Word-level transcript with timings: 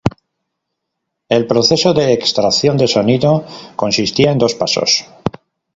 El 1.29 1.45
proceso 1.45 1.93
de 1.93 2.11
extracción 2.13 2.75
de 2.75 2.87
sonido 2.87 3.45
consistía 3.77 4.31
en 4.31 4.39
dos 4.39 4.55
pasos 4.55 5.05